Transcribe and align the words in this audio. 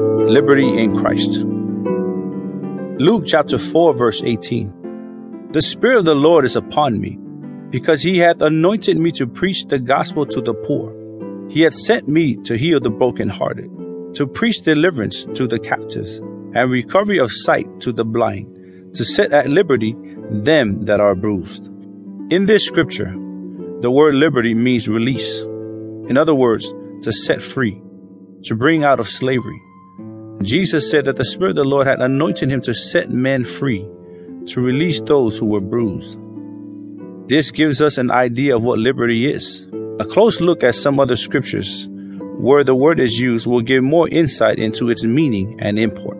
Liberty 0.00 0.82
in 0.82 0.96
Christ. 0.96 1.40
Luke 2.98 3.24
chapter 3.26 3.58
4, 3.58 3.94
verse 3.94 4.22
18. 4.22 5.50
The 5.52 5.60
Spirit 5.60 5.98
of 5.98 6.04
the 6.06 6.14
Lord 6.14 6.46
is 6.46 6.56
upon 6.56 6.98
me, 6.98 7.18
because 7.68 8.00
he 8.00 8.16
hath 8.16 8.40
anointed 8.40 8.96
me 8.96 9.10
to 9.12 9.26
preach 9.26 9.66
the 9.66 9.78
gospel 9.78 10.24
to 10.24 10.40
the 10.40 10.54
poor. 10.54 10.90
He 11.50 11.60
hath 11.60 11.74
sent 11.74 12.08
me 12.08 12.36
to 12.44 12.56
heal 12.56 12.80
the 12.80 12.88
brokenhearted, 12.88 14.14
to 14.14 14.26
preach 14.26 14.62
deliverance 14.62 15.26
to 15.34 15.46
the 15.46 15.58
captives, 15.58 16.16
and 16.54 16.70
recovery 16.70 17.18
of 17.18 17.30
sight 17.30 17.80
to 17.80 17.92
the 17.92 18.04
blind, 18.06 18.94
to 18.94 19.04
set 19.04 19.32
at 19.32 19.50
liberty 19.50 19.94
them 20.30 20.86
that 20.86 21.00
are 21.00 21.14
bruised. 21.14 21.66
In 22.30 22.46
this 22.46 22.64
scripture, 22.64 23.12
the 23.80 23.90
word 23.90 24.14
liberty 24.14 24.54
means 24.54 24.88
release. 24.88 25.40
In 26.08 26.16
other 26.16 26.34
words, 26.34 26.72
to 27.02 27.12
set 27.12 27.42
free, 27.42 27.82
to 28.44 28.54
bring 28.54 28.82
out 28.82 28.98
of 28.98 29.06
slavery. 29.06 29.60
Jesus 30.42 30.90
said 30.90 31.04
that 31.04 31.16
the 31.16 31.24
Spirit 31.24 31.50
of 31.50 31.56
the 31.56 31.64
Lord 31.64 31.86
had 31.86 32.00
anointed 32.00 32.50
him 32.50 32.62
to 32.62 32.72
set 32.72 33.10
men 33.10 33.44
free, 33.44 33.86
to 34.46 34.60
release 34.62 35.00
those 35.02 35.36
who 35.38 35.44
were 35.44 35.60
bruised. 35.60 36.16
This 37.28 37.50
gives 37.50 37.82
us 37.82 37.98
an 37.98 38.10
idea 38.10 38.56
of 38.56 38.64
what 38.64 38.78
liberty 38.78 39.30
is. 39.30 39.66
A 40.00 40.04
close 40.04 40.40
look 40.40 40.64
at 40.64 40.74
some 40.74 40.98
other 40.98 41.16
scriptures 41.16 41.88
where 42.38 42.64
the 42.64 42.74
word 42.74 42.98
is 42.98 43.20
used 43.20 43.46
will 43.46 43.60
give 43.60 43.84
more 43.84 44.08
insight 44.08 44.58
into 44.58 44.88
its 44.88 45.04
meaning 45.04 45.60
and 45.60 45.78
import. 45.78 46.16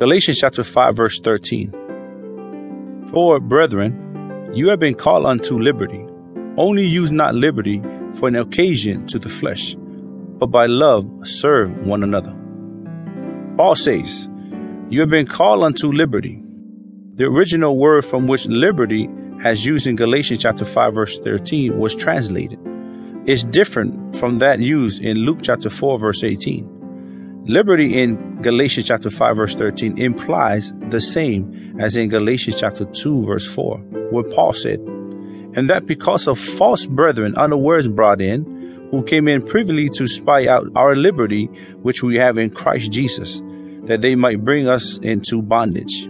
Galatians 0.00 0.38
chapter 0.40 0.64
5 0.64 0.96
verse 0.96 1.20
13. 1.20 3.06
For 3.12 3.38
brethren, 3.38 4.50
you 4.52 4.68
have 4.68 4.80
been 4.80 4.96
called 4.96 5.26
unto 5.26 5.60
liberty. 5.60 6.04
Only 6.56 6.84
use 6.84 7.12
not 7.12 7.36
liberty 7.36 7.80
for 8.14 8.26
an 8.26 8.34
occasion 8.34 9.06
to 9.06 9.20
the 9.20 9.28
flesh, 9.28 9.76
but 10.38 10.48
by 10.48 10.66
love 10.66 11.08
serve 11.22 11.70
one 11.86 12.02
another. 12.02 12.34
Paul 13.58 13.74
says, 13.74 14.28
You 14.88 15.00
have 15.00 15.10
been 15.10 15.26
called 15.26 15.64
unto 15.64 15.90
liberty. 15.90 16.40
The 17.14 17.24
original 17.24 17.76
word 17.76 18.04
from 18.04 18.28
which 18.28 18.46
liberty, 18.46 19.08
as 19.44 19.66
used 19.66 19.88
in 19.88 19.96
Galatians 19.96 20.42
chapter 20.42 20.64
5, 20.64 20.94
verse 20.94 21.18
13, 21.18 21.76
was 21.76 21.96
translated, 21.96 22.60
is 23.26 23.42
different 23.42 24.14
from 24.14 24.38
that 24.38 24.60
used 24.60 25.02
in 25.02 25.16
Luke 25.16 25.40
chapter 25.42 25.70
4, 25.70 25.98
verse 25.98 26.22
18. 26.22 27.42
Liberty 27.48 28.00
in 28.00 28.40
Galatians 28.42 28.86
chapter 28.86 29.10
5, 29.10 29.36
verse 29.36 29.56
13 29.56 29.98
implies 29.98 30.72
the 30.90 31.00
same 31.00 31.80
as 31.80 31.96
in 31.96 32.10
Galatians 32.10 32.60
chapter 32.60 32.84
2, 32.84 33.26
verse 33.26 33.52
4, 33.52 33.76
where 34.12 34.22
Paul 34.22 34.52
said, 34.52 34.78
and 35.56 35.68
that 35.68 35.84
because 35.84 36.28
of 36.28 36.38
false 36.38 36.86
brethren 36.86 37.34
unawares 37.34 37.88
brought 37.88 38.20
in, 38.20 38.88
who 38.92 39.02
came 39.02 39.26
in 39.26 39.42
privily 39.42 39.88
to 39.88 40.06
spy 40.06 40.46
out 40.46 40.66
our 40.76 40.94
liberty 40.94 41.46
which 41.82 42.04
we 42.04 42.16
have 42.16 42.38
in 42.38 42.50
Christ 42.50 42.92
Jesus, 42.92 43.42
that 43.88 44.02
they 44.02 44.14
might 44.14 44.44
bring 44.44 44.68
us 44.68 44.98
into 44.98 45.42
bondage. 45.42 46.04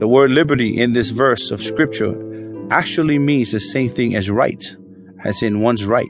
The 0.00 0.08
word 0.08 0.30
liberty 0.30 0.80
in 0.80 0.94
this 0.94 1.10
verse 1.10 1.50
of 1.50 1.62
scripture 1.62 2.66
actually 2.70 3.18
means 3.18 3.52
the 3.52 3.60
same 3.60 3.88
thing 3.88 4.16
as 4.16 4.30
right, 4.30 4.64
as 5.24 5.42
in 5.42 5.60
one's 5.60 5.86
right. 5.86 6.08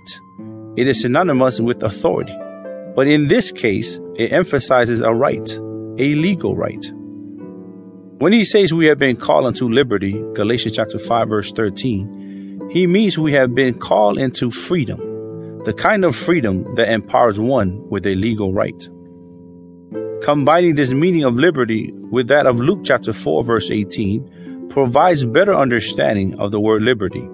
It 0.77 0.87
is 0.87 1.03
synonymous 1.03 1.61
with 1.61 1.83
authority. 1.83 2.35
But 2.95 3.09
in 3.09 3.27
this 3.27 3.53
case, 3.53 3.99
it 4.17 4.33
emphasizes 4.33 5.01
a 5.01 5.13
right, 5.13 5.51
a 5.99 6.15
legal 6.15 6.57
right. 6.57 6.91
When 8.19 8.33
he 8.33 8.45
says 8.45 8.73
we 8.73 8.87
have 8.87 8.99
been 8.99 9.17
called 9.17 9.47
unto 9.47 9.69
liberty, 9.69 10.13
Galatians 10.35 10.77
chapter 10.77 10.99
5 10.99 11.29
verse 11.29 11.53
13, 11.53 12.69
he 12.71 12.87
means 12.87 13.19
we 13.19 13.33
have 13.33 13.55
been 13.55 13.79
called 13.79 14.17
into 14.17 14.51
freedom, 14.51 14.99
the 15.65 15.75
kind 15.75 16.05
of 16.05 16.15
freedom 16.15 16.75
that 16.77 16.89
empowers 16.89 17.41
one 17.41 17.89
with 17.91 18.07
a 18.07 18.15
legal 18.15 18.53
right. 18.53 18.89
Combining 20.23 20.77
this 20.77 20.93
meaning 20.93 21.25
of 21.25 21.35
liberty 21.35 21.91
with 22.13 22.29
that 22.29 22.47
of 22.47 22.61
Luke 22.61 22.83
chapter 22.85 23.13
4 23.13 23.43
verse 23.43 23.73
18 23.73 24.69
provides 24.71 25.25
better 25.25 25.53
understanding 25.53 26.39
of 26.39 26.53
the 26.53 26.61
word 26.61 26.83
liberty. 26.83 27.29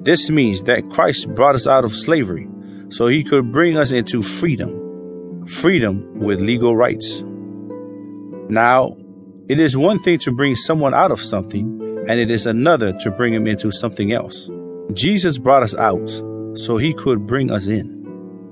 This 0.00 0.28
means 0.28 0.64
that 0.64 0.90
Christ 0.90 1.32
brought 1.36 1.54
us 1.54 1.68
out 1.68 1.84
of 1.84 1.92
slavery 1.92 2.48
so 2.88 3.06
he 3.06 3.22
could 3.22 3.52
bring 3.52 3.76
us 3.76 3.92
into 3.92 4.22
freedom, 4.22 5.46
freedom 5.46 6.18
with 6.18 6.40
legal 6.40 6.74
rights. 6.74 7.22
Now, 8.48 8.96
it 9.48 9.60
is 9.60 9.76
one 9.76 10.02
thing 10.02 10.18
to 10.20 10.32
bring 10.32 10.56
someone 10.56 10.94
out 10.94 11.12
of 11.12 11.20
something, 11.20 12.04
and 12.08 12.18
it 12.18 12.28
is 12.30 12.44
another 12.44 12.92
to 12.98 13.10
bring 13.12 13.32
him 13.32 13.46
into 13.46 13.70
something 13.70 14.12
else. 14.12 14.50
Jesus 14.94 15.38
brought 15.38 15.62
us 15.62 15.76
out 15.76 16.10
so 16.54 16.76
he 16.76 16.92
could 16.92 17.24
bring 17.24 17.52
us 17.52 17.68
in. 17.68 18.01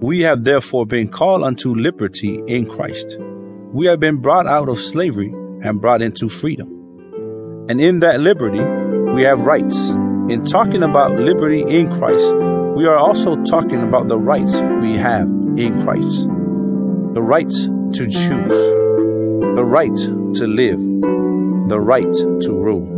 We 0.02 0.20
have 0.20 0.44
therefore 0.44 0.86
been 0.86 1.08
called 1.08 1.42
unto 1.42 1.74
liberty 1.74 2.40
in 2.46 2.64
Christ. 2.64 3.18
We 3.18 3.84
have 3.84 4.00
been 4.00 4.16
brought 4.16 4.46
out 4.46 4.70
of 4.70 4.78
slavery 4.78 5.28
and 5.62 5.78
brought 5.78 6.00
into 6.00 6.30
freedom. 6.30 7.66
And 7.68 7.82
in 7.82 8.00
that 8.00 8.18
liberty, 8.18 8.64
we 9.12 9.24
have 9.24 9.42
rights. 9.44 9.90
In 10.30 10.46
talking 10.46 10.82
about 10.82 11.20
liberty 11.20 11.60
in 11.60 11.92
Christ, 11.92 12.32
we 12.76 12.86
are 12.86 12.96
also 12.96 13.36
talking 13.44 13.82
about 13.82 14.08
the 14.08 14.18
rights 14.18 14.54
we 14.80 14.96
have 14.96 15.28
in 15.58 15.78
Christ. 15.82 16.22
The 17.12 17.20
right 17.20 17.50
to 17.50 18.06
choose, 18.06 18.48
the 18.48 19.64
right 19.66 19.94
to 19.96 20.46
live, 20.46 20.78
the 21.68 21.78
right 21.78 22.14
to 22.14 22.52
rule. 22.52 22.88